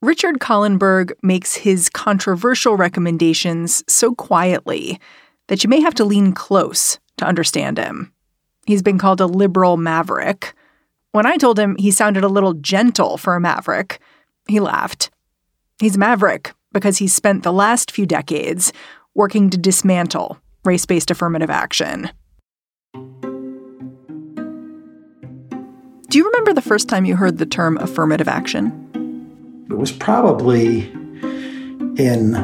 [0.00, 5.00] Richard Kahlenberg makes his controversial recommendations so quietly
[5.48, 8.12] that you may have to lean close to understand him.
[8.66, 10.54] He's been called a liberal maverick.
[11.12, 13.98] When I told him he sounded a little gentle for a maverick,
[14.46, 15.10] he laughed.
[15.80, 18.72] He's a maverick because he spent the last few decades
[19.14, 22.10] working to dismantle race based affirmative action.
[26.10, 29.66] Do you remember the first time you heard the term affirmative action?
[29.68, 30.88] It was probably
[31.98, 32.34] in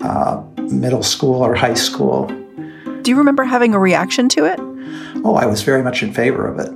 [0.00, 2.26] uh, middle school or high school.
[3.02, 4.58] Do you remember having a reaction to it?
[5.24, 6.72] Oh, I was very much in favor of it.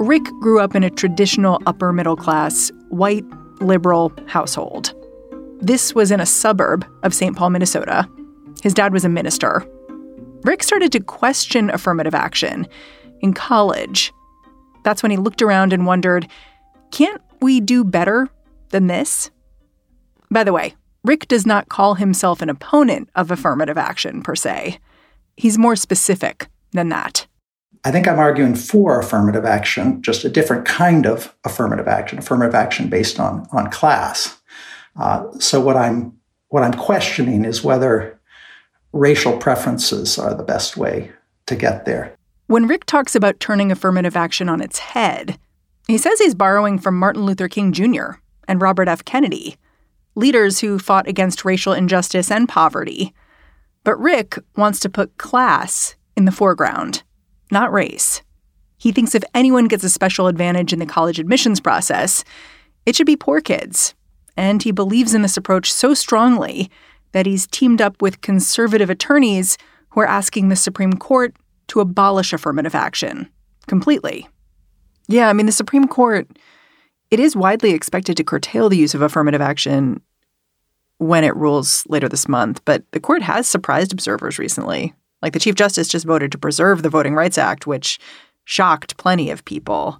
[0.00, 3.24] Rick grew up in a traditional upper middle class, white,
[3.60, 4.92] liberal household.
[5.60, 7.36] This was in a suburb of St.
[7.36, 8.08] Paul, Minnesota.
[8.60, 9.64] His dad was a minister.
[10.42, 12.66] Rick started to question affirmative action
[13.20, 14.12] in college.
[14.84, 16.28] That's when he looked around and wondered
[16.92, 18.28] can't we do better
[18.70, 19.30] than this?
[20.30, 24.78] By the way, Rick does not call himself an opponent of affirmative action per se.
[25.36, 27.26] He's more specific than that.
[27.84, 32.54] I think I'm arguing for affirmative action, just a different kind of affirmative action, affirmative
[32.54, 34.40] action based on, on class.
[34.96, 36.16] Uh, so what I'm
[36.48, 38.20] what I'm questioning is whether
[38.92, 41.10] racial preferences are the best way
[41.46, 42.16] to get there.
[42.46, 45.38] When Rick talks about turning affirmative action on its head,
[45.86, 48.18] he says he's borrowing from Martin Luther King Jr.
[48.46, 49.04] and Robert F.
[49.04, 49.56] Kennedy,
[50.14, 53.14] leaders who fought against racial injustice and poverty.
[53.82, 57.02] But Rick wants to put class in the foreground,
[57.50, 58.22] not race.
[58.76, 62.24] He thinks if anyone gets a special advantage in the college admissions process,
[62.84, 63.94] it should be poor kids.
[64.36, 66.70] And he believes in this approach so strongly
[67.12, 69.56] that he's teamed up with conservative attorneys
[69.90, 71.34] who are asking the Supreme Court
[71.68, 73.28] to abolish affirmative action
[73.66, 74.28] completely.
[75.08, 76.28] Yeah, I mean, the Supreme Court,
[77.10, 80.00] it is widely expected to curtail the use of affirmative action
[80.98, 84.94] when it rules later this month, but the court has surprised observers recently.
[85.22, 87.98] Like the Chief Justice just voted to preserve the Voting Rights Act, which
[88.44, 89.98] shocked plenty of people.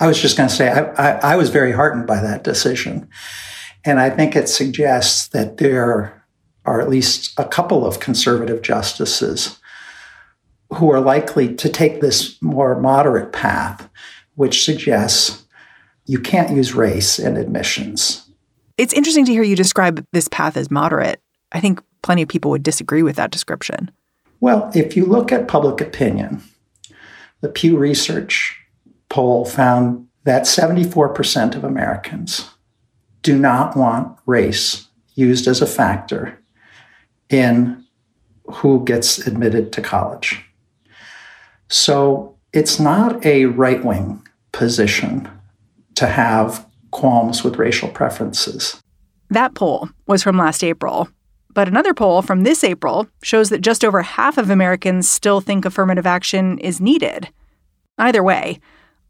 [0.00, 3.08] I was just going to say, I, I, I was very heartened by that decision.
[3.84, 6.24] And I think it suggests that there
[6.64, 9.58] are at least a couple of conservative justices
[10.72, 13.88] who are likely to take this more moderate path
[14.34, 15.44] which suggests
[16.06, 18.28] you can't use race in admissions.
[18.76, 21.20] It's interesting to hear you describe this path as moderate.
[21.52, 23.90] I think plenty of people would disagree with that description.
[24.40, 26.42] Well, if you look at public opinion,
[27.40, 28.58] the Pew Research
[29.08, 32.50] poll found that 74% of Americans
[33.22, 36.42] do not want race used as a factor
[37.30, 37.84] in
[38.46, 40.43] who gets admitted to college.
[41.74, 45.28] So it's not a right wing position
[45.96, 48.80] to have qualms with racial preferences.
[49.28, 51.08] That poll was from last April.
[51.52, 55.64] But another poll from this April shows that just over half of Americans still think
[55.64, 57.30] affirmative action is needed.
[57.98, 58.60] Either way,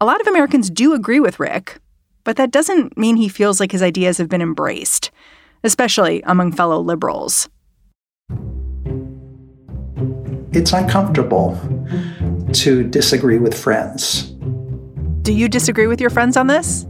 [0.00, 1.76] a lot of Americans do agree with Rick,
[2.24, 5.10] but that doesn't mean he feels like his ideas have been embraced,
[5.62, 7.46] especially among fellow liberals.
[10.52, 11.60] It's uncomfortable
[12.54, 14.34] to disagree with friends
[15.24, 16.84] do you disagree with your friends on this?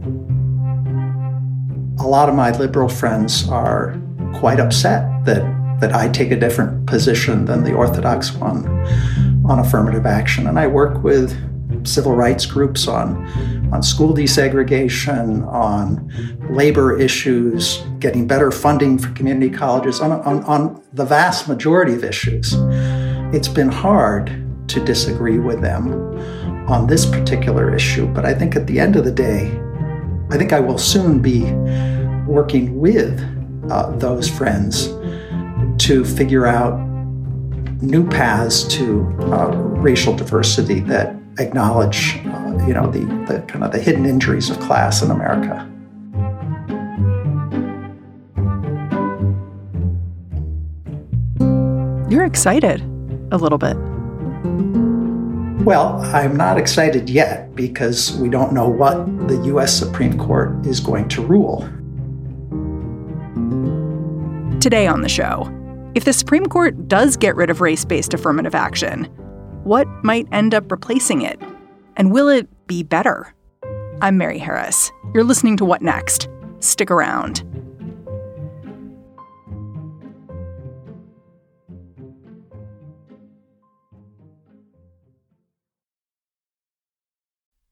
[2.03, 3.97] A lot of my liberal friends are
[4.33, 5.41] quite upset that,
[5.79, 8.67] that I take a different position than the orthodox one
[9.45, 10.47] on affirmative action.
[10.47, 11.33] And I work with
[11.87, 13.25] civil rights groups on,
[13.71, 16.11] on school desegregation, on
[16.49, 22.03] labor issues, getting better funding for community colleges, on, on, on the vast majority of
[22.03, 22.53] issues.
[23.33, 25.93] It's been hard to disagree with them
[26.67, 28.07] on this particular issue.
[28.07, 29.51] But I think at the end of the day,
[30.31, 31.51] I think I will soon be
[32.25, 33.21] working with
[33.69, 34.87] uh, those friends
[35.85, 36.79] to figure out
[37.81, 39.01] new paths to
[39.31, 44.49] uh, racial diversity that acknowledge, uh, you know, the, the kind of the hidden injuries
[44.49, 45.69] of class in America.
[52.09, 52.81] You're excited
[53.31, 53.75] a little bit.
[55.65, 59.75] Well, I'm not excited yet because we don't know what the U.S.
[59.75, 61.61] Supreme Court is going to rule.
[64.59, 65.51] Today on the show,
[65.95, 69.05] if the Supreme Court does get rid of race based affirmative action,
[69.63, 71.41] what might end up replacing it?
[71.97, 73.33] And will it be better?
[74.03, 74.91] I'm Mary Harris.
[75.15, 76.29] You're listening to What Next?
[76.59, 77.43] Stick around.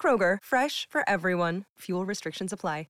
[0.00, 1.66] Kroger, fresh for everyone.
[1.80, 2.86] Fuel restrictions apply.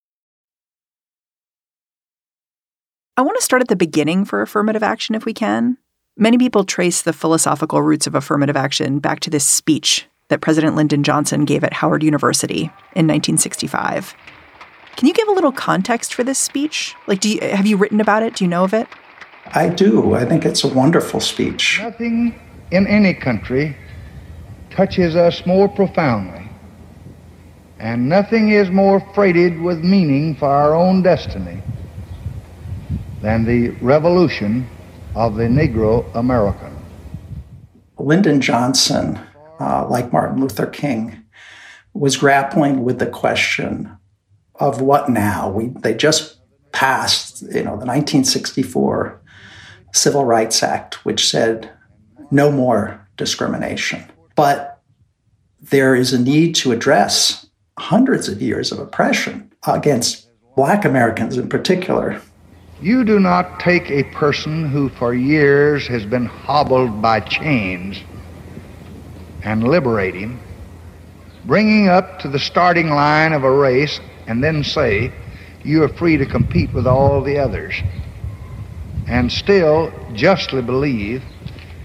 [3.20, 5.76] I want to start at the beginning for affirmative action if we can.
[6.16, 10.74] Many people trace the philosophical roots of affirmative action back to this speech that President
[10.74, 12.60] Lyndon Johnson gave at Howard University
[12.96, 14.14] in 1965.
[14.96, 16.94] Can you give a little context for this speech?
[17.06, 18.36] Like, do you, have you written about it?
[18.36, 18.88] Do you know of it?
[19.52, 20.14] I do.
[20.14, 21.78] I think it's a wonderful speech.
[21.82, 22.40] Nothing
[22.70, 23.76] in any country
[24.70, 26.39] touches us more profoundly,
[27.80, 31.62] and nothing is more freighted with meaning for our own destiny
[33.22, 34.68] than the revolution
[35.14, 36.76] of the Negro American.
[37.98, 39.18] Lyndon Johnson,
[39.58, 41.24] uh, like Martin Luther King,
[41.94, 43.96] was grappling with the question
[44.56, 45.50] of what now.
[45.50, 46.38] We, they just
[46.72, 49.20] passed, you know, the 1964
[49.94, 51.70] Civil Rights Act, which said
[52.30, 54.04] no more discrimination.
[54.36, 54.82] But
[55.62, 57.46] there is a need to address
[57.78, 62.20] hundreds of years of oppression against Black Americans in particular.
[62.82, 67.98] You do not take a person who for years has been hobbled by chains
[69.42, 70.40] and liberate him,
[71.44, 75.12] bringing up to the starting line of a race, and then say,
[75.62, 77.74] You are free to compete with all the others,
[79.06, 81.22] and still justly believe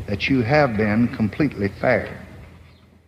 [0.08, 2.26] that you have been completely fair.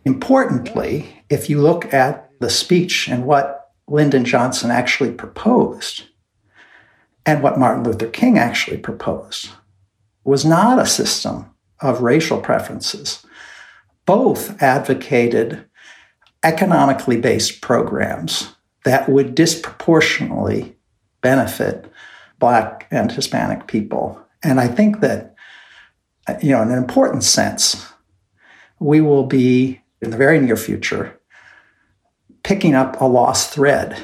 [0.06, 6.04] Importantly, if you look at the speech and what Lyndon Johnson actually proposed,
[7.25, 9.50] and what Martin Luther King actually proposed
[10.24, 11.50] was not a system
[11.81, 13.25] of racial preferences.
[14.06, 15.66] Both advocated
[16.44, 20.78] economically based programs that would disproportionately
[21.22, 21.92] benefit
[22.40, 24.22] Black and Hispanic people.
[24.44, 25.36] And I think that,
[26.42, 27.86] you know, in an important sense,
[28.80, 31.17] we will be in the very near future
[32.47, 34.01] picking up a lost thread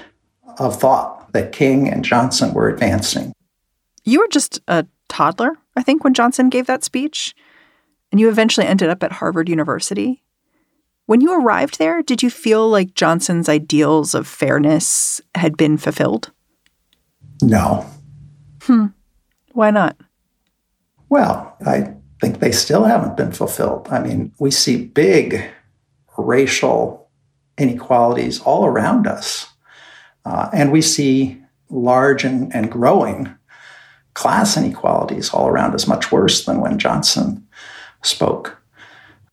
[0.60, 3.32] of thought that King and Johnson were advancing.
[4.04, 7.34] You were just a toddler, I think, when Johnson gave that speech,
[8.12, 10.24] and you eventually ended up at Harvard University.
[11.06, 16.30] When you arrived there, did you feel like Johnson's ideals of fairness had been fulfilled?
[17.42, 17.86] No.
[18.64, 18.88] Hmm.
[19.54, 19.96] Why not?
[21.08, 23.88] Well, I think they still haven't been fulfilled.
[23.90, 25.50] I mean, we see big
[26.18, 27.03] racial
[27.58, 29.48] inequalities all around us.
[30.26, 33.34] Uh, and we see large and, and growing
[34.14, 37.48] class inequalities all around us, much worse than when Johnson
[38.04, 38.58] spoke.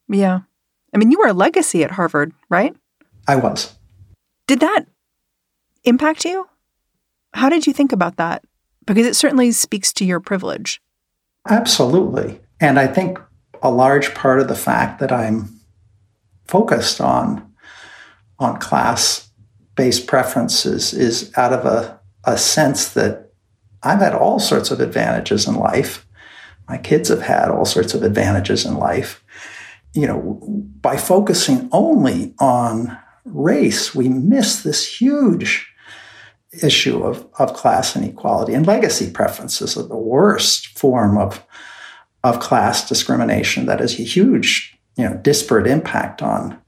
[0.08, 0.40] Yeah.
[0.94, 2.74] I mean, you were a legacy at Harvard, right?
[3.28, 3.74] I was.
[4.46, 4.86] Did that
[5.84, 6.48] impact you?
[7.34, 8.42] How did you think about that?
[8.86, 10.80] Because it certainly speaks to your privilege.
[11.48, 12.40] Absolutely.
[12.58, 13.20] And I think
[13.62, 15.60] a large part of the fact that I'm
[16.48, 17.49] focused on
[18.40, 19.30] on class
[19.76, 23.32] based preferences is out of a, a sense that
[23.82, 26.06] I've had all sorts of advantages in life.
[26.68, 29.24] My kids have had all sorts of advantages in life.
[29.94, 30.40] You know,
[30.80, 35.72] by focusing only on race, we miss this huge
[36.62, 41.44] issue of, of class inequality and legacy preferences are the worst form of,
[42.24, 46.59] of class discrimination that has a huge, you know, disparate impact on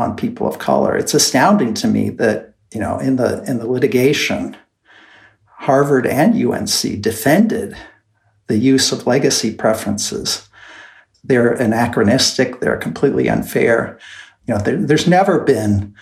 [0.00, 0.96] on people of color.
[0.96, 4.56] It's astounding to me that, you know, in the in the litigation,
[5.44, 7.76] Harvard and UNC defended
[8.46, 10.48] the use of legacy preferences.
[11.22, 13.98] They're anachronistic, they're completely unfair.
[14.46, 15.94] You know, there, there's never been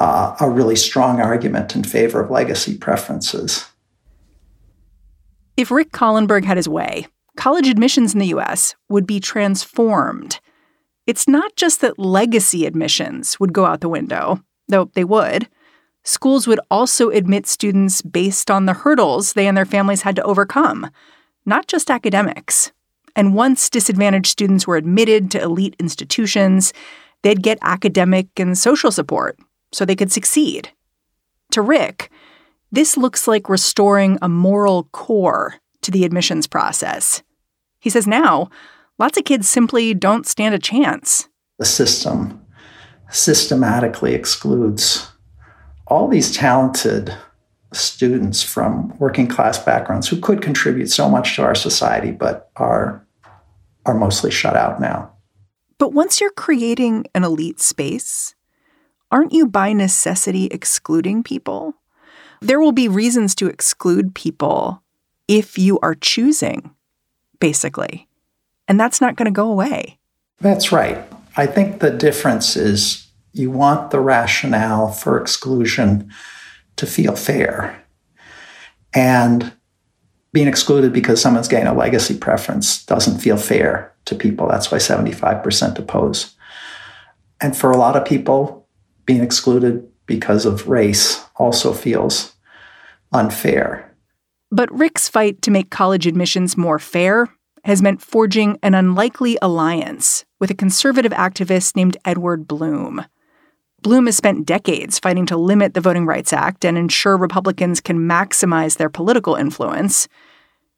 [0.00, 3.66] uh, a really strong argument in favor of legacy preferences.
[5.56, 10.40] If Rick Kahlenberg had his way, college admissions in the US would be transformed.
[11.10, 15.48] It's not just that legacy admissions would go out the window, though they would.
[16.04, 20.22] Schools would also admit students based on the hurdles they and their families had to
[20.22, 20.88] overcome,
[21.44, 22.70] not just academics.
[23.16, 26.72] And once disadvantaged students were admitted to elite institutions,
[27.22, 29.36] they'd get academic and social support
[29.72, 30.70] so they could succeed.
[31.50, 32.12] To Rick,
[32.70, 37.24] this looks like restoring a moral core to the admissions process.
[37.80, 38.48] He says now,
[39.00, 41.26] lots of kids simply don't stand a chance.
[41.58, 42.46] The system
[43.10, 45.10] systematically excludes
[45.88, 47.12] all these talented
[47.72, 53.04] students from working class backgrounds who could contribute so much to our society but are
[53.86, 55.10] are mostly shut out now.
[55.78, 58.34] But once you're creating an elite space,
[59.10, 61.74] aren't you by necessity excluding people?
[62.42, 64.82] There will be reasons to exclude people
[65.26, 66.74] if you are choosing,
[67.38, 68.09] basically.
[68.70, 69.98] And that's not going to go away.
[70.38, 71.04] That's right.
[71.36, 76.12] I think the difference is you want the rationale for exclusion
[76.76, 77.84] to feel fair.
[78.94, 79.52] And
[80.32, 84.46] being excluded because someone's getting a legacy preference doesn't feel fair to people.
[84.46, 86.36] That's why 75% oppose.
[87.40, 88.68] And for a lot of people,
[89.04, 92.36] being excluded because of race also feels
[93.12, 93.92] unfair.
[94.52, 97.28] But Rick's fight to make college admissions more fair
[97.64, 103.04] has meant forging an unlikely alliance with a conservative activist named Edward Blum.
[103.82, 107.98] Blum has spent decades fighting to limit the Voting Rights Act and ensure Republicans can
[107.98, 110.06] maximize their political influence.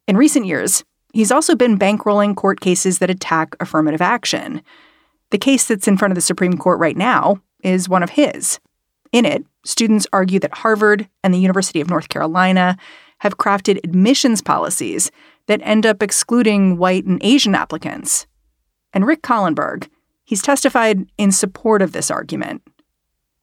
[0.07, 4.61] In recent years, he's also been bankrolling court cases that attack affirmative action.
[5.31, 8.59] The case that's in front of the Supreme Court right now is one of his.
[9.11, 12.77] In it, students argue that Harvard and the University of North Carolina
[13.19, 15.11] have crafted admissions policies
[15.47, 18.27] that end up excluding white and Asian applicants.
[18.93, 19.89] And Rick Kahlenberg,
[20.23, 22.61] he's testified in support of this argument.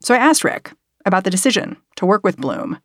[0.00, 0.72] So I asked Rick
[1.04, 2.78] about the decision to work with Blum.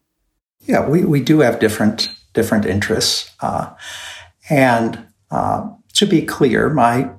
[0.61, 3.73] Yeah, we, we do have different different interests, uh,
[4.49, 7.09] and uh, to be clear, my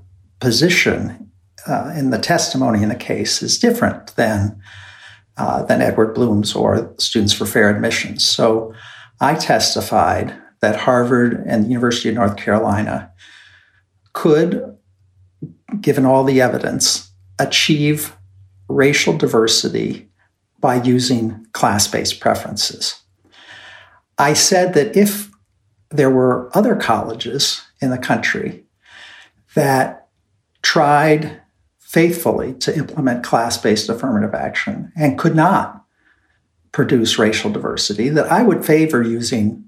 [0.40, 1.30] position
[1.66, 4.60] uh, in the testimony in the case is different than
[5.36, 8.24] uh, than Edward Blum's or Students for Fair Admissions.
[8.24, 8.74] So
[9.20, 13.12] I testified that Harvard and the University of North Carolina
[14.12, 14.76] could,
[15.80, 18.16] given all the evidence, achieve
[18.68, 20.08] racial diversity
[20.58, 23.02] by using class based preferences.
[24.18, 25.30] I said that if
[25.90, 28.64] there were other colleges in the country
[29.54, 30.08] that
[30.62, 31.40] tried
[31.78, 35.84] faithfully to implement class based affirmative action and could not
[36.72, 39.65] produce racial diversity, that I would favor using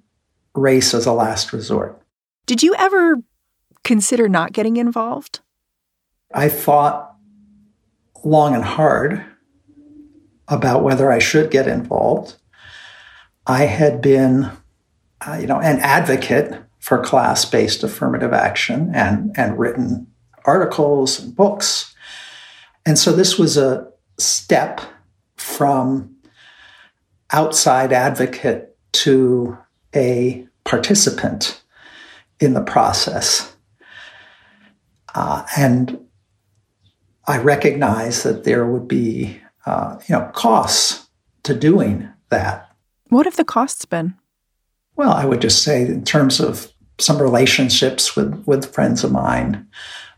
[0.59, 2.00] race as a last resort.
[2.47, 3.17] Did you ever
[3.85, 5.41] consider not getting involved?
[6.35, 7.15] I thought
[8.25, 9.25] long and hard
[10.49, 12.37] about whether I should get involved.
[13.47, 14.50] I had been,
[15.27, 20.07] uh, you know, an advocate for class-based affirmative action and and written
[20.45, 21.95] articles and books.
[22.87, 23.88] And so this was a
[24.19, 24.81] step
[25.37, 26.17] from
[27.31, 29.59] outside advocate to
[29.95, 31.63] a participant
[32.41, 33.57] in the process.
[35.15, 35.99] Uh, and
[37.27, 41.09] I recognize that there would be, uh, you know, costs
[41.45, 42.71] to doing that.
[43.09, 44.15] What have the costs been?
[44.97, 49.67] Well, I would just say, in terms of some relationships with, with friends of mine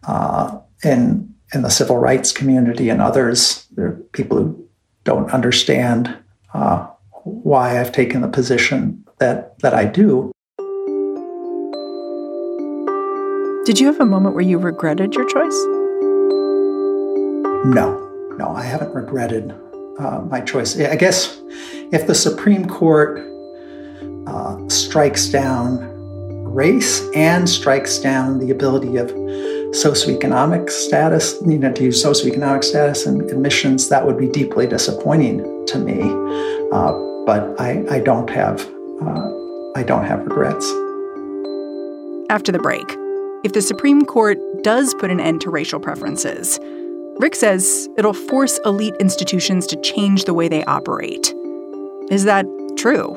[0.02, 4.68] uh, in, in the civil rights community and others, there are people who
[5.04, 6.16] don't understand
[6.54, 6.88] uh,
[7.22, 10.32] why I've taken the position that, that I do.
[13.70, 15.54] Did you have a moment where you regretted your choice?
[17.72, 19.54] No, no, I haven't regretted
[19.96, 20.76] uh, my choice.
[20.76, 21.40] I guess
[21.92, 23.20] if the Supreme Court
[24.26, 25.88] uh, strikes down
[26.52, 29.12] race and strikes down the ability of
[29.70, 35.64] socioeconomic status, you know, to use socioeconomic status and admissions, that would be deeply disappointing
[35.66, 36.00] to me.
[36.72, 36.90] Uh,
[37.24, 38.68] but I, I don't have,
[39.00, 39.30] uh,
[39.76, 40.68] I don't have regrets.
[42.30, 42.96] After the break,
[43.42, 46.58] if the Supreme Court does put an end to racial preferences,
[47.18, 51.34] Rick says it'll force elite institutions to change the way they operate.
[52.10, 52.44] Is that
[52.76, 53.16] true?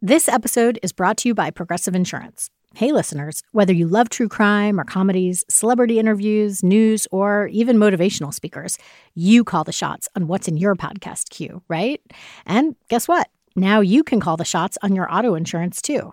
[0.00, 2.48] This episode is brought to you by Progressive Insurance.
[2.74, 8.32] Hey, listeners, whether you love true crime or comedies, celebrity interviews, news, or even motivational
[8.32, 8.78] speakers,
[9.14, 12.00] you call the shots on what's in your podcast queue, right?
[12.46, 13.28] And guess what?
[13.56, 16.12] Now you can call the shots on your auto insurance too.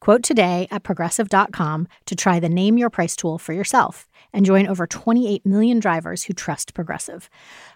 [0.00, 4.66] Quote today at progressive.com to try the Name Your Price tool for yourself and join
[4.66, 7.28] over 28 million drivers who trust Progressive.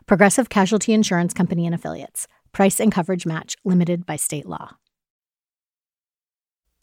[0.06, 2.28] Progressive Casualty Insurance Company and Affiliates.
[2.52, 4.76] Price and coverage match limited by state law.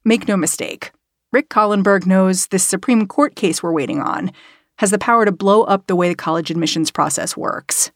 [0.03, 0.91] Make no mistake.
[1.31, 4.31] Rick Kahlenberg knows this Supreme Court case we're waiting on
[4.79, 7.91] has the power to blow up the way the college admissions process works.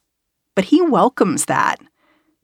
[0.53, 1.77] But he welcomes that.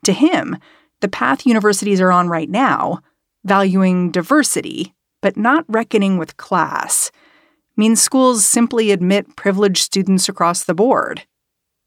[0.06, 0.58] To him,
[1.02, 3.02] the path universities are on right now,
[3.50, 7.12] valuing diversity, but not reckoning with class,
[7.76, 11.24] means schools simply admit privileged students across the board.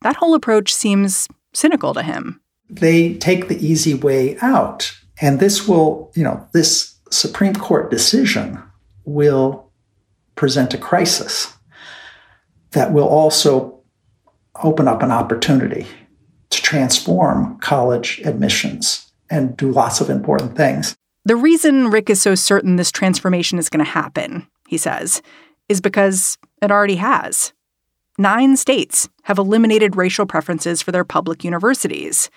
[0.03, 2.41] That whole approach seems cynical to him.
[2.69, 4.93] They take the easy way out.
[5.21, 8.61] And this will, you know, this Supreme Court decision
[9.05, 9.71] will
[10.35, 11.55] present a crisis
[12.73, 13.81] that will also
[14.65, 15.87] open up an opportunity
[16.51, 20.97] to transform college admissions and do lots of important things.
[21.25, 25.23] The reason Rick is so certain this transformation is going to happen, he says,
[25.69, 27.53] is because it already has.
[28.19, 32.29] Nine states have eliminated racial preferences for their public universities.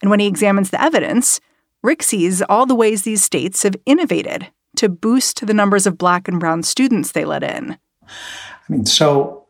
[0.00, 1.40] And when he examines the evidence,
[1.82, 6.28] Rick sees all the ways these states have innovated to boost the numbers of black
[6.28, 7.78] and brown students they let in.
[8.02, 8.08] I
[8.68, 9.46] mean, so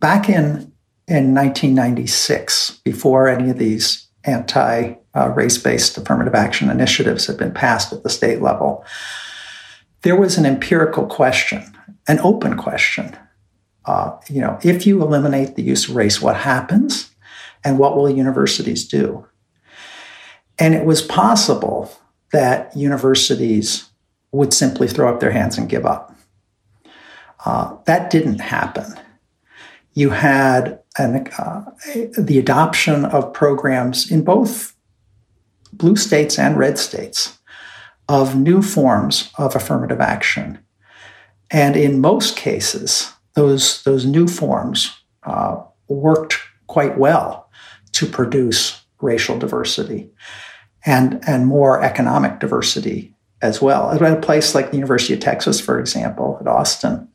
[0.00, 0.72] back in
[1.06, 7.52] in 1996, before any of these anti uh, race based affirmative action initiatives had been
[7.52, 8.84] passed at the state level,
[10.02, 11.64] there was an empirical question,
[12.06, 13.16] an open question.
[13.86, 17.10] Uh, you know, if you eliminate the use of race, what happens?
[17.64, 19.26] And what will universities do?
[20.58, 21.90] And it was possible
[22.32, 23.90] that universities
[24.32, 26.14] would simply throw up their hands and give up.
[27.44, 28.94] Uh, that didn't happen.
[29.94, 31.64] You had an, uh,
[32.18, 34.73] the adoption of programs in both
[35.76, 37.38] blue states and red states
[38.08, 40.58] of new forms of affirmative action.
[41.50, 47.50] And in most cases, those, those new forms uh, worked quite well
[47.92, 50.10] to produce racial diversity
[50.84, 53.90] and, and more economic diversity as well.
[53.90, 57.08] At a place like the University of Texas, for example, at Austin,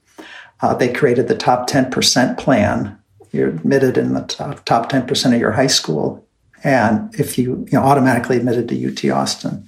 [0.62, 2.98] uh, they created the top 10% plan.
[3.32, 6.26] You're admitted in the top, top 10% of your high school.
[6.64, 9.68] And if you, you know, automatically admitted to UT Austin.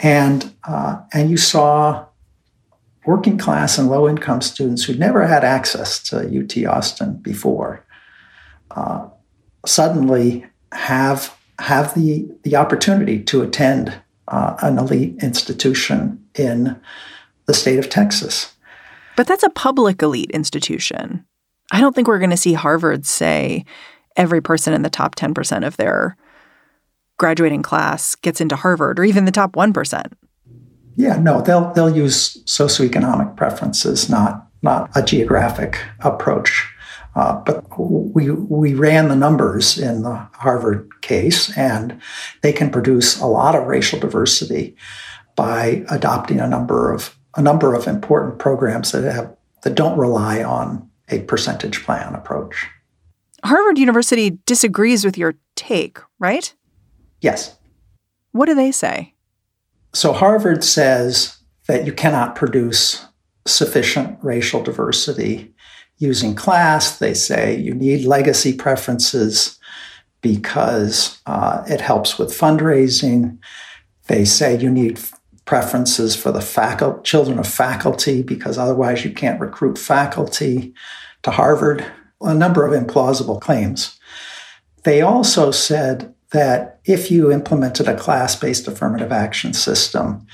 [0.00, 2.06] And, uh, and you saw
[3.06, 7.84] working class and low income students who'd never had access to UT Austin before
[8.72, 9.08] uh,
[9.66, 13.94] suddenly have, have the, the opportunity to attend
[14.28, 16.78] uh, an elite institution in
[17.46, 18.54] the state of Texas.
[19.16, 21.24] But that's a public elite institution.
[21.72, 23.64] I don't think we're going to see Harvard say
[24.18, 26.16] every person in the top 10% of their
[27.16, 30.12] graduating class gets into Harvard or even the top 1%.
[30.96, 36.68] Yeah, no, they'll they'll use socioeconomic preferences, not not a geographic approach.
[37.14, 42.00] Uh, but we, we ran the numbers in the Harvard case, and
[42.42, 44.76] they can produce a lot of racial diversity
[45.36, 50.42] by adopting a number of a number of important programs that have that don't rely
[50.42, 52.66] on a percentage plan approach.
[53.44, 56.54] Harvard University disagrees with your take, right?
[57.20, 57.56] Yes.
[58.32, 59.14] What do they say?
[59.92, 63.06] So Harvard says that you cannot produce
[63.46, 65.54] sufficient racial diversity
[65.98, 66.98] using class.
[66.98, 69.58] They say you need legacy preferences
[70.20, 73.38] because uh, it helps with fundraising.
[74.06, 75.00] They say you need
[75.44, 80.74] preferences for the faculty, children of faculty because otherwise you can't recruit faculty
[81.22, 81.84] to Harvard.
[82.20, 83.98] A number of implausible claims.
[84.84, 90.26] They also said that if you implemented a class based affirmative action system,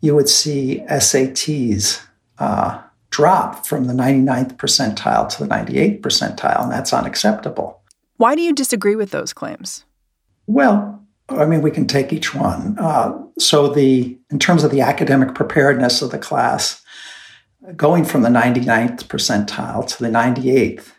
[0.00, 2.02] you would see SATs
[2.38, 7.80] uh, drop from the 99th percentile to the 98th percentile, and that's unacceptable.
[8.16, 9.84] Why do you disagree with those claims?
[10.46, 12.76] Well, I mean, we can take each one.
[12.78, 16.82] Uh, so, the in terms of the academic preparedness of the class,
[17.74, 20.92] going from the 99th percentile to the 98th,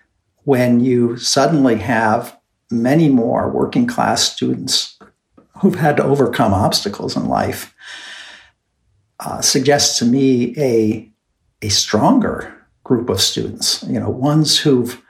[0.47, 2.39] when you suddenly have
[2.71, 4.97] many more working class students
[5.59, 7.75] who've had to overcome obstacles in life,
[9.19, 11.11] uh, suggests to me a
[11.61, 13.83] a stronger group of students.
[13.89, 15.03] You know, ones who've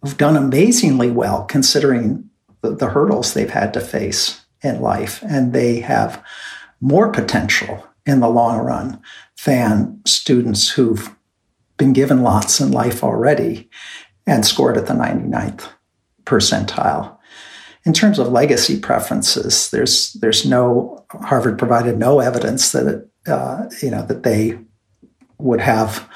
[0.00, 2.30] who've done amazingly well considering
[2.62, 6.24] the, the hurdles they've had to face in life, and they have
[6.80, 9.02] more potential in the long run
[9.44, 11.14] than students who've
[11.76, 13.68] been given lots in life already
[14.26, 15.68] and scored at the 99th
[16.24, 17.16] percentile.
[17.84, 23.66] In terms of legacy preferences, there's there's no Harvard provided no evidence that it, uh,
[23.80, 24.58] you know that they
[25.38, 26.08] would have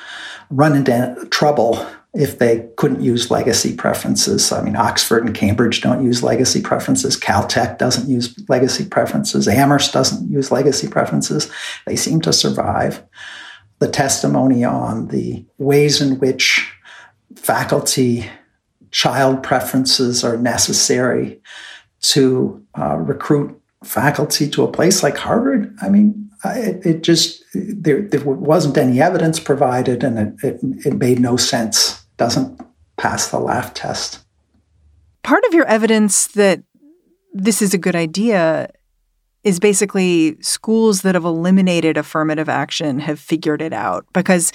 [0.50, 4.50] run into trouble if they couldn't use legacy preferences.
[4.50, 7.16] I mean, Oxford and Cambridge don't use legacy preferences.
[7.16, 9.46] Caltech doesn't use legacy preferences.
[9.46, 11.50] Amherst doesn't use legacy preferences.
[11.86, 13.04] They seem to survive.
[13.78, 16.68] The testimony on the ways in which
[17.36, 18.28] faculty
[18.90, 21.40] child preferences are necessary
[22.02, 25.74] to uh, recruit faculty to a place like Harvard.
[25.80, 30.94] I mean, it, it just there, there wasn't any evidence provided, and it, it, it
[30.94, 32.04] made no sense.
[32.16, 32.60] Doesn't
[32.96, 34.20] pass the laugh test.
[35.22, 36.62] Part of your evidence that
[37.32, 38.70] this is a good idea
[39.44, 44.52] is basically schools that have eliminated affirmative action have figured it out because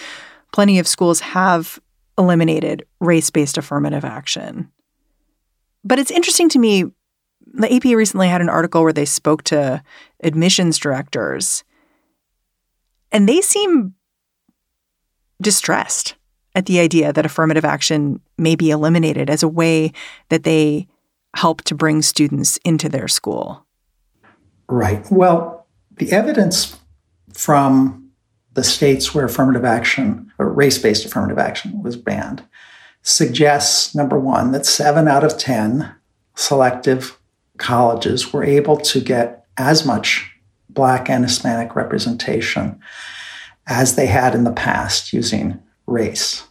[0.52, 1.80] plenty of schools have
[2.18, 4.72] eliminated race based affirmative action.
[5.84, 6.86] But it's interesting to me.
[7.54, 9.84] The AP recently had an article where they spoke to
[10.24, 11.64] admissions directors
[13.12, 13.94] and they seem
[15.42, 16.16] distressed
[16.54, 19.92] at the idea that affirmative action may be eliminated as a way
[20.30, 20.88] that they
[21.36, 23.66] help to bring students into their school.
[24.68, 25.06] Right.
[25.12, 26.78] Well, the evidence
[27.34, 28.05] from
[28.56, 32.44] the states where affirmative action or race based affirmative action was banned
[33.04, 35.94] suggests number one, that seven out of 10
[36.34, 37.20] selective
[37.58, 40.32] colleges were able to get as much
[40.70, 42.80] Black and Hispanic representation
[43.68, 46.46] as they had in the past using race.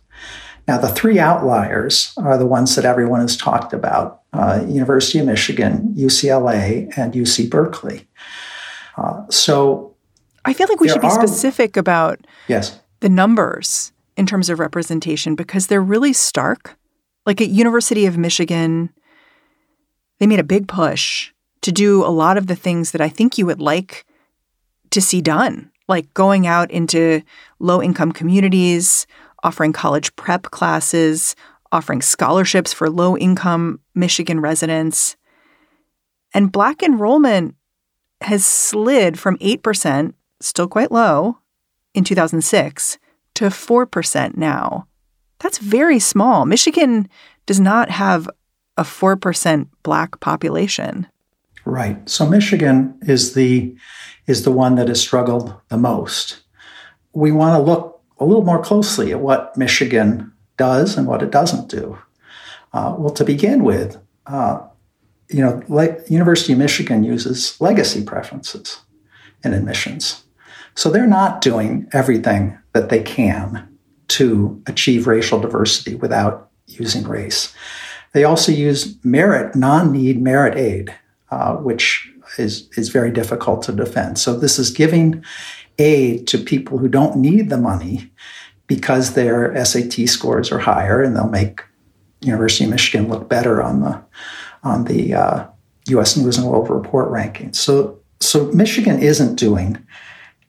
[0.66, 5.26] Now, the three outliers are the ones that everyone has talked about uh, University of
[5.26, 8.08] Michigan, UCLA, and UC Berkeley.
[8.96, 9.93] Uh, so
[10.44, 12.80] I feel like we should be are, specific about yes.
[13.00, 16.76] the numbers in terms of representation because they're really stark.
[17.26, 18.90] Like at University of Michigan,
[20.18, 23.38] they made a big push to do a lot of the things that I think
[23.38, 24.04] you would like
[24.90, 27.22] to see done, like going out into
[27.58, 29.06] low income communities,
[29.42, 31.34] offering college prep classes,
[31.72, 35.16] offering scholarships for low income Michigan residents.
[36.32, 37.54] And black enrollment
[38.20, 40.12] has slid from 8%,
[40.46, 41.38] still quite low,
[41.94, 42.98] in 2006
[43.34, 44.86] to 4% now.
[45.38, 46.44] That's very small.
[46.44, 47.08] Michigan
[47.46, 48.28] does not have
[48.76, 51.06] a 4% black population.
[51.64, 52.08] Right.
[52.08, 53.74] So Michigan is the
[54.26, 56.40] is the one that has struggled the most.
[57.12, 61.30] We want to look a little more closely at what Michigan does and what it
[61.30, 61.98] doesn't do.
[62.72, 64.60] Uh, well, to begin with, uh,
[65.28, 68.80] you know, le- University of Michigan uses legacy preferences
[69.42, 70.23] in admissions,
[70.74, 73.68] so they're not doing everything that they can
[74.08, 77.54] to achieve racial diversity without using race.
[78.12, 80.94] They also use merit, non-need merit aid,
[81.30, 82.08] uh, which
[82.38, 84.18] is, is very difficult to defend.
[84.18, 85.24] So this is giving
[85.78, 88.10] aid to people who don't need the money
[88.66, 91.62] because their SAT scores are higher and they'll make
[92.20, 94.02] University of Michigan look better on the
[94.62, 95.46] on the uh,
[95.88, 96.16] U.S.
[96.16, 97.56] News and World Report rankings.
[97.56, 99.84] So so Michigan isn't doing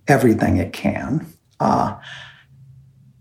[0.08, 1.26] everything it can.
[1.60, 1.98] Uh,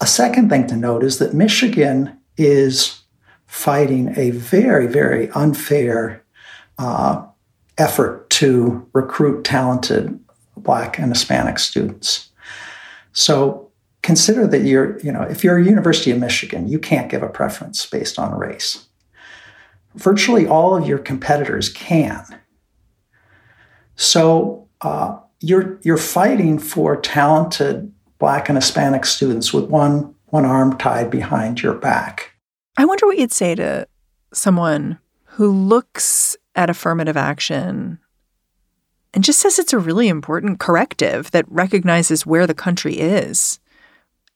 [0.01, 3.03] a second thing to note is that Michigan is
[3.47, 6.25] fighting a very very unfair
[6.79, 7.25] uh,
[7.79, 10.19] effort to recruit talented
[10.57, 12.31] Black and Hispanic students.
[13.13, 13.71] So
[14.03, 17.29] consider that you're, you know, if you're a University of Michigan, you can't give a
[17.29, 18.87] preference based on race.
[19.95, 22.25] Virtually all of your competitors can.
[23.97, 30.77] So uh, you're you're fighting for talented Black and Hispanic students with one one arm
[30.79, 32.33] tied behind your back.
[32.77, 33.87] I wonder what you'd say to
[34.33, 37.99] someone who looks at affirmative action
[39.13, 43.61] and just says it's a really important corrective that recognizes where the country is.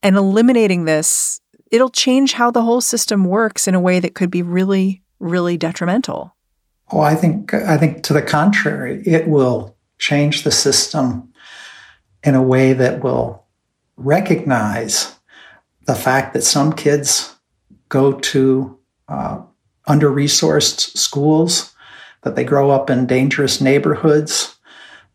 [0.05, 1.40] And eliminating this,
[1.73, 5.57] it'll change how the whole system works in a way that could be really, really
[5.57, 6.37] detrimental?
[6.92, 11.32] Oh, I think I think to the contrary, it will change the system
[12.22, 13.44] in a way that will
[13.96, 15.16] recognize
[15.87, 17.37] the fact that some kids
[17.88, 19.40] go to uh,
[19.87, 21.74] under resourced schools,
[22.22, 24.56] that they grow up in dangerous neighborhoods,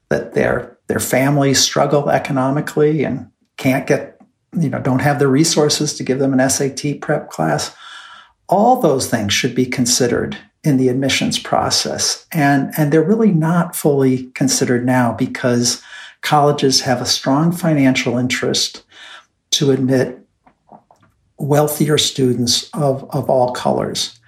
[0.10, 4.19] that their, their families struggle economically and can't get,
[4.60, 7.76] you know, don't have the resources to give them an SAT prep class.
[8.50, 12.26] All those things should be considered in the admissions process.
[12.32, 15.82] And, and they're really not fully considered now because
[16.21, 18.84] colleges have a strong financial interest
[19.52, 20.19] to admit
[21.38, 24.19] wealthier students of, of all colors.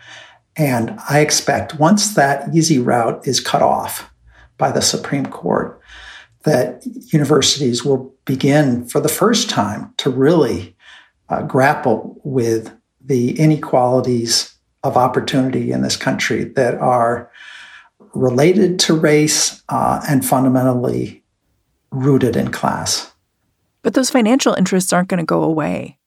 [0.57, 4.11] And I expect once that easy route is cut off
[4.57, 5.81] by the Supreme Court,
[6.43, 10.75] that universities will begin for the first time to really
[11.29, 12.71] uh, grapple with
[13.01, 14.54] the inequalities
[14.85, 17.31] of opportunity in this country that are
[18.13, 21.23] related to race uh, and fundamentally
[21.91, 23.11] rooted in class.
[23.81, 25.97] But those financial interests aren't going to go away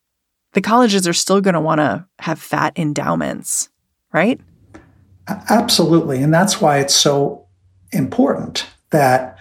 [0.53, 3.69] the colleges are still going to want to have fat endowments,
[4.11, 4.39] right?
[5.27, 6.23] Absolutely.
[6.23, 7.45] And that's why it's so
[7.91, 9.37] important that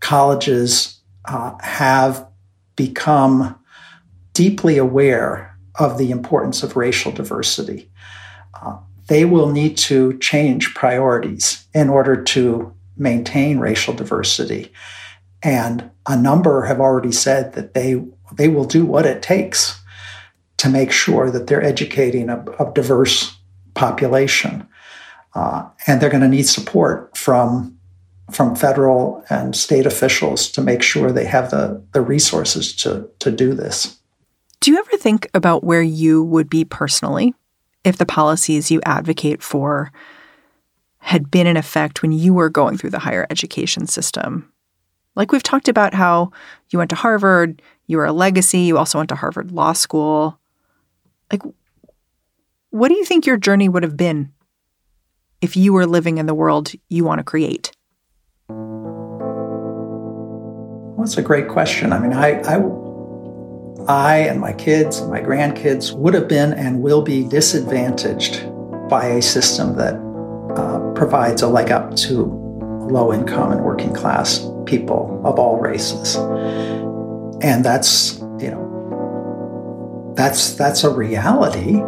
[0.00, 2.26] colleges uh, have
[2.74, 3.58] become
[4.32, 7.88] deeply aware of the importance of racial diversity.
[8.62, 14.72] Uh, they will need to change priorities in order to maintain racial diversity.
[15.42, 19.80] And a number have already said that they, they will do what it takes
[20.58, 23.36] to make sure that they're educating a, a diverse
[23.74, 24.68] population.
[25.34, 27.78] Uh, and they're going to need support from
[28.30, 33.30] from federal and state officials to make sure they have the, the resources to, to
[33.30, 33.98] do this.
[34.60, 37.34] Do you ever think about where you would be personally
[37.84, 39.92] if the policies you advocate for
[40.98, 44.52] had been in effect when you were going through the higher education system?
[45.16, 46.30] Like we've talked about how
[46.70, 50.38] you went to Harvard, you were a legacy, you also went to Harvard Law School.
[51.32, 51.42] Like,
[52.70, 54.32] what do you think your journey would have been
[55.40, 57.72] if you were living in the world you want to create?
[60.98, 61.92] Well, that's a great question.
[61.92, 62.58] I mean, I, I,
[63.88, 68.46] I and my kids and my grandkids would have been and will be disadvantaged
[68.90, 69.94] by a system that
[70.58, 72.24] uh, provides a leg up to
[72.90, 76.16] low income and working class people of all races.
[77.42, 81.80] And that's, you know, that's that's a reality.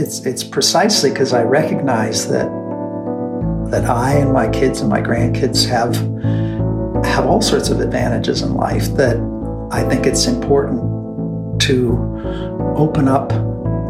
[0.00, 2.48] It's it's precisely because I recognize that
[3.70, 5.96] that I and my kids and my grandkids have
[7.04, 9.16] have all sorts of advantages in life that
[9.72, 11.96] I think it's important to
[12.76, 13.30] open up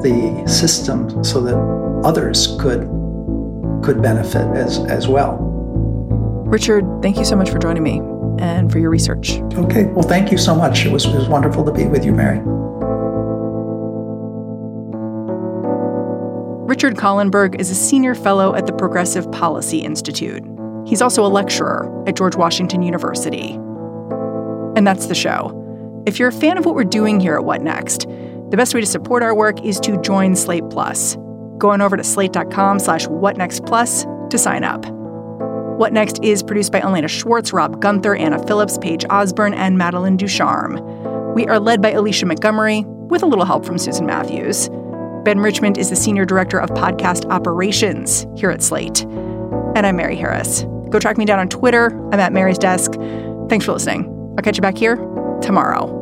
[0.03, 1.57] the system so that
[2.05, 2.89] others could
[3.83, 5.39] could benefit as as well.
[6.47, 8.01] Richard, thank you so much for joining me
[8.39, 9.41] and for your research.
[9.55, 10.85] Okay, well, thank you so much.
[10.85, 12.41] It was, it was wonderful to be with you, Mary.
[16.67, 20.43] Richard Kahlenberg is a senior fellow at the Progressive Policy Institute.
[20.87, 23.53] He's also a lecturer at George Washington University.
[24.77, 25.59] And that's the show.
[26.05, 28.09] If you're a fan of what we're doing here at What Next,
[28.51, 31.17] the best way to support our work is to join Slate Plus.
[31.59, 34.85] Go on over to slate.com slash whatnextplus to sign up.
[35.79, 40.17] What Next is produced by Elena Schwartz, Rob Gunther, Anna Phillips, Paige Osborne, and Madeline
[40.17, 40.81] Ducharme.
[41.35, 44.71] We are led by Alicia Montgomery, with a little help from Susan Matthews.
[45.23, 49.03] Ben Richmond is the Senior Director of Podcast Operations here at Slate.
[49.77, 50.65] And I'm Mary Harris.
[50.91, 51.91] Go track me down on Twitter.
[52.13, 52.93] I'm at Mary's Desk.
[53.49, 54.09] Thanks for listening.
[54.37, 55.12] I'll catch you back here
[55.43, 56.02] tomorrow.